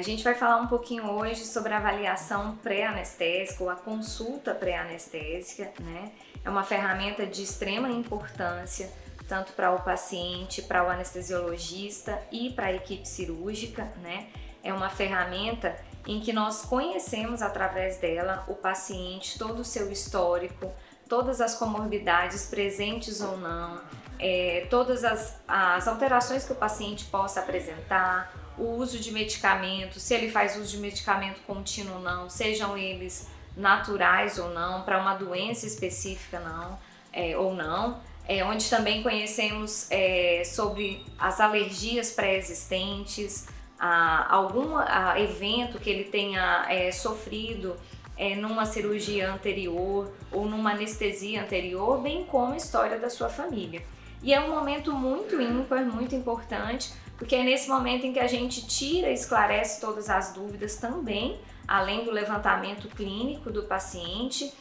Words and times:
A 0.00 0.04
gente 0.04 0.22
vai 0.22 0.36
falar 0.36 0.58
um 0.58 0.68
pouquinho 0.68 1.10
hoje 1.10 1.44
sobre 1.44 1.74
a 1.74 1.78
avaliação 1.78 2.56
pré-anestésica 2.58 3.64
ou 3.64 3.68
a 3.68 3.74
consulta 3.74 4.54
pré-anestésica, 4.54 5.72
né? 5.80 6.12
É 6.44 6.48
uma 6.48 6.62
ferramenta 6.62 7.26
de 7.26 7.42
extrema 7.42 7.90
importância 7.90 8.92
tanto 9.26 9.50
para 9.54 9.72
o 9.72 9.80
paciente, 9.80 10.62
para 10.62 10.86
o 10.86 10.88
anestesiologista 10.88 12.16
e 12.30 12.50
para 12.50 12.66
a 12.66 12.72
equipe 12.74 13.08
cirúrgica, 13.08 13.92
né? 14.00 14.28
É 14.62 14.72
uma 14.72 14.88
ferramenta 14.88 15.76
em 16.06 16.20
que 16.20 16.32
nós 16.32 16.62
conhecemos 16.62 17.42
através 17.42 17.98
dela 17.98 18.44
o 18.46 18.54
paciente, 18.54 19.36
todo 19.36 19.62
o 19.62 19.64
seu 19.64 19.90
histórico, 19.90 20.70
todas 21.08 21.40
as 21.40 21.56
comorbidades 21.56 22.46
presentes 22.46 23.20
ou 23.20 23.36
não, 23.36 23.80
é, 24.20 24.64
todas 24.70 25.02
as, 25.02 25.42
as 25.48 25.88
alterações 25.88 26.44
que 26.44 26.52
o 26.52 26.56
paciente 26.56 27.04
possa 27.06 27.40
apresentar, 27.40 28.32
o 28.58 28.76
uso 28.76 28.98
de 28.98 29.12
medicamentos, 29.12 30.02
se 30.02 30.14
ele 30.14 30.30
faz 30.30 30.56
uso 30.56 30.70
de 30.70 30.78
medicamento 30.78 31.40
contínuo 31.46 31.96
ou 31.96 32.00
não, 32.00 32.28
sejam 32.28 32.76
eles 32.76 33.28
naturais 33.56 34.38
ou 34.38 34.50
não, 34.50 34.82
para 34.82 35.00
uma 35.00 35.14
doença 35.14 35.66
específica 35.66 36.38
não, 36.40 36.78
é, 37.12 37.36
ou 37.36 37.54
não, 37.54 38.00
é, 38.26 38.44
onde 38.44 38.68
também 38.68 39.02
conhecemos 39.02 39.90
é, 39.90 40.42
sobre 40.44 41.04
as 41.18 41.40
alergias 41.40 42.10
pré-existentes, 42.10 43.46
algum 43.78 44.76
a, 44.76 45.18
evento 45.20 45.78
que 45.78 45.88
ele 45.88 46.04
tenha 46.04 46.66
é, 46.68 46.90
sofrido 46.92 47.76
é, 48.16 48.34
numa 48.34 48.66
cirurgia 48.66 49.32
anterior 49.32 50.12
ou 50.32 50.46
numa 50.46 50.72
anestesia 50.72 51.42
anterior, 51.42 52.00
bem 52.00 52.24
como 52.24 52.52
a 52.52 52.56
história 52.56 52.98
da 52.98 53.08
sua 53.08 53.28
família. 53.28 53.82
E 54.22 54.34
é 54.34 54.40
um 54.40 54.50
momento 54.50 54.92
muito 54.92 55.40
ímpar, 55.40 55.84
muito 55.84 56.14
importante, 56.14 56.92
porque 57.16 57.34
é 57.34 57.42
nesse 57.42 57.68
momento 57.68 58.04
em 58.06 58.12
que 58.12 58.20
a 58.20 58.26
gente 58.26 58.66
tira 58.66 59.10
e 59.10 59.14
esclarece 59.14 59.80
todas 59.80 60.08
as 60.08 60.32
dúvidas 60.32 60.76
também, 60.76 61.40
além 61.66 62.04
do 62.04 62.10
levantamento 62.10 62.88
clínico 62.88 63.50
do 63.50 63.64
paciente 63.64 64.52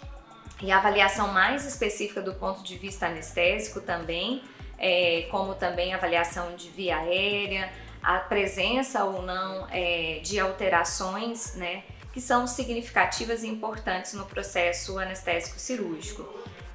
e 0.61 0.71
avaliação 0.71 1.31
mais 1.31 1.65
específica 1.65 2.21
do 2.21 2.33
ponto 2.33 2.63
de 2.63 2.77
vista 2.77 3.05
anestésico 3.05 3.79
também, 3.79 4.41
é, 4.77 5.27
como 5.31 5.55
também 5.55 5.93
avaliação 5.93 6.55
de 6.55 6.69
via 6.69 6.97
aérea, 6.97 7.71
a 8.01 8.19
presença 8.19 9.03
ou 9.03 9.21
não 9.21 9.67
é, 9.69 10.19
de 10.23 10.39
alterações, 10.39 11.55
né, 11.55 11.83
que 12.13 12.21
são 12.21 12.47
significativas 12.47 13.43
e 13.43 13.47
importantes 13.47 14.13
no 14.13 14.25
processo 14.25 14.97
anestésico 14.97 15.59
cirúrgico. 15.59 16.27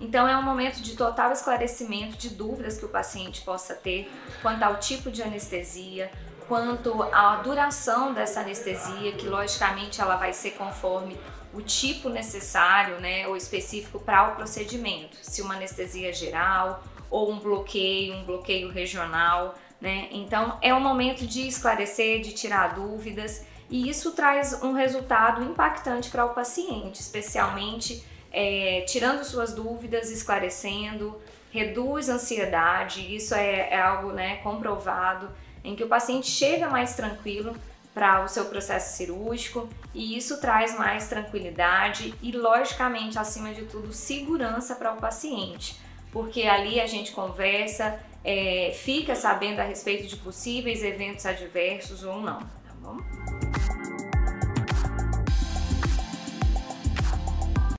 Então 0.02 0.26
é 0.26 0.36
um 0.36 0.42
momento 0.42 0.82
de 0.82 0.96
total 0.96 1.30
esclarecimento 1.30 2.16
de 2.16 2.30
dúvidas 2.30 2.76
que 2.76 2.84
o 2.84 2.88
paciente 2.88 3.40
possa 3.42 3.72
ter 3.72 4.10
quanto 4.42 4.60
ao 4.64 4.78
tipo 4.78 5.12
de 5.12 5.22
anestesia, 5.22 6.10
quanto 6.48 7.04
à 7.04 7.36
duração 7.36 8.12
dessa 8.12 8.40
anestesia, 8.40 9.12
que 9.12 9.28
logicamente 9.28 10.00
ela 10.00 10.16
vai 10.16 10.32
ser 10.32 10.50
conforme 10.52 11.16
o 11.54 11.62
tipo 11.62 12.08
necessário, 12.08 12.98
né, 12.98 13.28
ou 13.28 13.36
específico 13.36 14.00
para 14.00 14.32
o 14.32 14.34
procedimento. 14.34 15.16
Se 15.22 15.40
uma 15.40 15.54
anestesia 15.54 16.12
geral 16.12 16.82
ou 17.08 17.30
um 17.30 17.38
bloqueio, 17.38 18.14
um 18.14 18.24
bloqueio 18.24 18.72
regional, 18.72 19.54
né? 19.80 20.08
Então 20.10 20.58
é 20.60 20.74
um 20.74 20.80
momento 20.80 21.24
de 21.24 21.46
esclarecer, 21.46 22.22
de 22.22 22.32
tirar 22.32 22.74
dúvidas 22.74 23.46
e 23.70 23.88
isso 23.88 24.10
traz 24.12 24.62
um 24.64 24.72
resultado 24.72 25.44
impactante 25.44 26.10
para 26.10 26.24
o 26.24 26.30
paciente, 26.30 27.00
especialmente 27.00 28.04
é, 28.32 28.84
tirando 28.86 29.22
suas 29.24 29.52
dúvidas, 29.52 30.10
esclarecendo, 30.10 31.20
reduz 31.52 32.08
a 32.08 32.14
ansiedade, 32.14 33.14
isso 33.14 33.34
é, 33.34 33.68
é 33.70 33.80
algo 33.80 34.12
né, 34.12 34.36
comprovado, 34.36 35.28
em 35.62 35.76
que 35.76 35.84
o 35.84 35.88
paciente 35.88 36.26
chega 36.26 36.68
mais 36.68 36.94
tranquilo 36.94 37.54
para 37.94 38.24
o 38.24 38.28
seu 38.28 38.46
processo 38.46 38.96
cirúrgico 38.96 39.68
e 39.94 40.16
isso 40.16 40.40
traz 40.40 40.76
mais 40.78 41.08
tranquilidade 41.08 42.14
e, 42.22 42.32
logicamente, 42.32 43.18
acima 43.18 43.52
de 43.52 43.66
tudo, 43.66 43.92
segurança 43.92 44.74
para 44.74 44.94
o 44.94 44.96
paciente, 44.96 45.78
porque 46.10 46.44
ali 46.44 46.80
a 46.80 46.86
gente 46.86 47.12
conversa, 47.12 48.00
é, 48.24 48.72
fica 48.74 49.14
sabendo 49.14 49.60
a 49.60 49.64
respeito 49.64 50.06
de 50.08 50.16
possíveis 50.16 50.82
eventos 50.82 51.26
adversos 51.26 52.02
ou 52.02 52.20
não, 52.20 52.38
tá 52.38 52.72
bom? 52.80 52.96